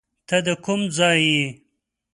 ته 0.27 0.37
د 0.45 0.47
کوم 0.65 0.81
ځای 0.97 1.19
یې؟ 1.31 1.45